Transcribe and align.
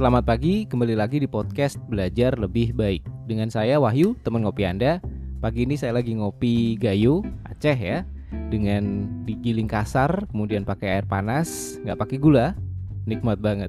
Selamat 0.00 0.24
pagi, 0.24 0.64
kembali 0.64 0.96
lagi 0.96 1.20
di 1.20 1.28
podcast 1.28 1.76
Belajar 1.84 2.40
Lebih 2.40 2.72
Baik. 2.72 3.04
Dengan 3.28 3.52
saya 3.52 3.76
Wahyu, 3.76 4.16
teman 4.24 4.48
ngopi 4.48 4.64
Anda. 4.64 4.96
Pagi 5.44 5.68
ini 5.68 5.76
saya 5.76 5.92
lagi 5.92 6.16
ngopi 6.16 6.80
Gayo, 6.80 7.20
Aceh 7.44 7.76
ya. 7.76 8.08
Dengan 8.48 9.04
digiling 9.28 9.68
kasar, 9.68 10.24
kemudian 10.32 10.64
pakai 10.64 10.96
air 10.96 11.04
panas, 11.04 11.76
nggak 11.84 12.00
pakai 12.00 12.16
gula. 12.16 12.56
Nikmat 13.04 13.44
banget. 13.44 13.68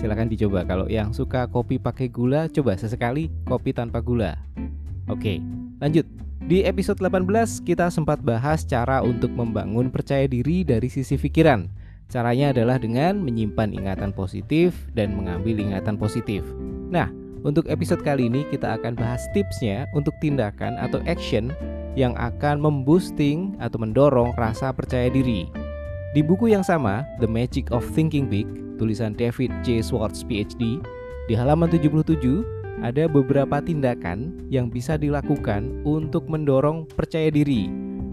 Silahkan 0.00 0.24
dicoba, 0.24 0.64
kalau 0.64 0.88
yang 0.88 1.12
suka 1.12 1.44
kopi 1.44 1.76
pakai 1.76 2.08
gula, 2.08 2.48
coba 2.48 2.80
sesekali 2.80 3.28
kopi 3.44 3.76
tanpa 3.76 4.00
gula. 4.00 4.32
Oke, 5.12 5.44
lanjut. 5.76 6.08
Di 6.48 6.64
episode 6.64 7.04
18 7.04 7.28
kita 7.68 7.92
sempat 7.92 8.24
bahas 8.24 8.64
cara 8.64 9.04
untuk 9.04 9.28
membangun 9.28 9.92
percaya 9.92 10.24
diri 10.24 10.64
dari 10.64 10.88
sisi 10.88 11.20
pikiran 11.20 11.68
Caranya 12.06 12.54
adalah 12.54 12.78
dengan 12.78 13.18
menyimpan 13.18 13.74
ingatan 13.74 14.14
positif 14.14 14.74
dan 14.94 15.18
mengambil 15.18 15.58
ingatan 15.58 15.98
positif. 15.98 16.46
Nah, 16.86 17.10
untuk 17.42 17.66
episode 17.66 18.02
kali 18.06 18.30
ini 18.30 18.46
kita 18.50 18.78
akan 18.78 18.94
bahas 18.94 19.26
tipsnya 19.34 19.90
untuk 19.90 20.14
tindakan 20.22 20.78
atau 20.78 21.02
action 21.10 21.50
yang 21.98 22.14
akan 22.14 22.62
memboosting 22.62 23.58
atau 23.58 23.82
mendorong 23.82 24.34
rasa 24.38 24.70
percaya 24.70 25.10
diri. 25.10 25.50
Di 26.14 26.22
buku 26.22 26.50
yang 26.50 26.62
sama, 26.62 27.02
The 27.18 27.26
Magic 27.26 27.74
of 27.74 27.82
Thinking 27.92 28.30
Big, 28.30 28.46
tulisan 28.78 29.12
David 29.18 29.50
J. 29.66 29.82
Schwartz 29.82 30.22
PhD, 30.22 30.78
di 31.26 31.34
halaman 31.34 31.66
77 31.68 32.18
ada 32.84 33.08
beberapa 33.08 33.58
tindakan 33.58 34.46
yang 34.52 34.68
bisa 34.68 34.94
dilakukan 35.00 35.82
untuk 35.82 36.28
mendorong 36.30 36.86
percaya 36.86 37.32
diri. 37.32 37.66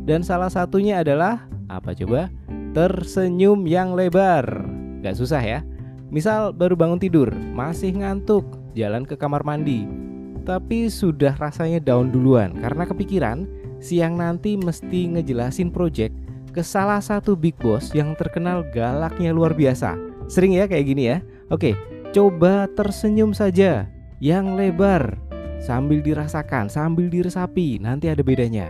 Dan 0.04 0.24
salah 0.24 0.50
satunya 0.50 1.04
adalah 1.04 1.48
apa 1.68 1.96
coba? 1.96 2.32
Tersenyum 2.74 3.70
yang 3.70 3.94
lebar. 3.94 4.66
Gak 5.06 5.14
susah 5.14 5.42
ya. 5.46 5.62
Misal 6.10 6.54
baru 6.54 6.74
bangun 6.74 6.98
tidur, 6.98 7.30
masih 7.34 7.94
ngantuk, 7.94 8.46
jalan 8.74 9.06
ke 9.06 9.14
kamar 9.14 9.46
mandi. 9.46 9.86
Tapi 10.42 10.90
sudah 10.90 11.38
rasanya 11.38 11.78
down 11.78 12.10
duluan 12.10 12.58
karena 12.58 12.84
kepikiran 12.90 13.46
siang 13.78 14.18
nanti 14.18 14.58
mesti 14.58 15.10
ngejelasin 15.14 15.70
project 15.70 16.18
ke 16.50 16.62
salah 16.62 17.02
satu 17.02 17.38
big 17.38 17.58
boss 17.62 17.94
yang 17.98 18.18
terkenal 18.18 18.66
galaknya 18.74 19.34
luar 19.34 19.54
biasa. 19.54 19.94
Sering 20.26 20.58
ya 20.58 20.66
kayak 20.66 20.86
gini 20.86 21.04
ya. 21.14 21.18
Oke, 21.54 21.78
coba 22.10 22.66
tersenyum 22.74 23.38
saja 23.38 23.86
yang 24.18 24.58
lebar 24.58 25.18
sambil 25.62 26.02
dirasakan, 26.02 26.68
sambil 26.74 27.10
diresapi, 27.10 27.78
nanti 27.82 28.10
ada 28.10 28.26
bedanya. 28.26 28.70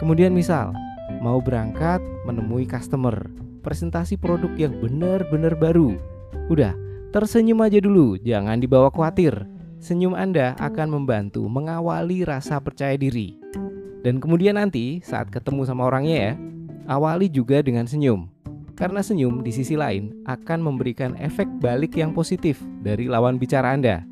Kemudian 0.00 0.34
misal 0.34 0.74
mau 1.22 1.38
berangkat 1.38 2.02
menemui 2.26 2.66
customer, 2.66 3.14
presentasi 3.62 4.18
produk 4.18 4.50
yang 4.58 4.74
benar-benar 4.82 5.54
baru. 5.54 5.94
Udah, 6.50 6.74
tersenyum 7.14 7.62
aja 7.62 7.78
dulu, 7.78 8.18
jangan 8.18 8.58
dibawa 8.58 8.90
khawatir. 8.90 9.46
Senyum 9.78 10.14
Anda 10.18 10.58
akan 10.58 10.94
membantu 10.94 11.46
mengawali 11.46 12.26
rasa 12.26 12.58
percaya 12.58 12.98
diri. 12.98 13.38
Dan 14.02 14.18
kemudian 14.18 14.58
nanti 14.58 14.98
saat 15.02 15.30
ketemu 15.30 15.62
sama 15.62 15.86
orangnya 15.86 16.18
ya, 16.18 16.32
awali 16.90 17.30
juga 17.30 17.62
dengan 17.62 17.86
senyum. 17.86 18.26
Karena 18.74 18.98
senyum 18.98 19.46
di 19.46 19.54
sisi 19.54 19.78
lain 19.78 20.26
akan 20.26 20.58
memberikan 20.58 21.14
efek 21.22 21.46
balik 21.62 21.94
yang 21.94 22.10
positif 22.10 22.58
dari 22.82 23.06
lawan 23.06 23.38
bicara 23.38 23.74
Anda. 23.78 24.02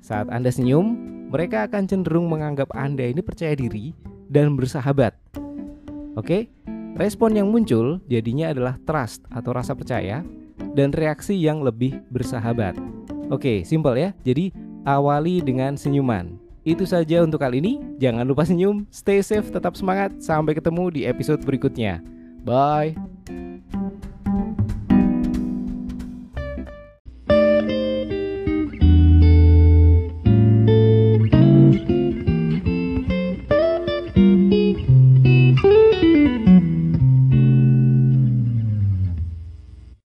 Saat 0.00 0.32
Anda 0.32 0.48
senyum, 0.48 0.96
mereka 1.28 1.68
akan 1.68 1.88
cenderung 1.88 2.28
menganggap 2.28 2.72
Anda 2.72 3.08
ini 3.08 3.20
percaya 3.20 3.52
diri 3.56 3.96
dan 4.28 4.56
bersahabat 4.56 5.16
Oke, 6.14 6.50
respon 6.94 7.34
yang 7.34 7.50
muncul 7.50 7.98
jadinya 8.06 8.54
adalah 8.54 8.78
trust 8.86 9.26
atau 9.30 9.50
rasa 9.50 9.74
percaya 9.74 10.22
dan 10.78 10.94
reaksi 10.94 11.34
yang 11.34 11.62
lebih 11.62 11.98
bersahabat. 12.10 12.78
Oke, 13.30 13.66
simpel 13.66 13.98
ya. 13.98 14.10
Jadi 14.22 14.54
awali 14.86 15.42
dengan 15.42 15.74
senyuman. 15.74 16.38
Itu 16.64 16.88
saja 16.88 17.20
untuk 17.20 17.44
kali 17.44 17.60
ini. 17.60 17.80
Jangan 18.00 18.24
lupa 18.24 18.48
senyum, 18.48 18.88
stay 18.88 19.20
safe, 19.20 19.52
tetap 19.52 19.76
semangat. 19.76 20.16
Sampai 20.22 20.56
ketemu 20.56 20.88
di 20.88 21.00
episode 21.04 21.44
berikutnya. 21.44 22.00
Bye. 22.44 23.13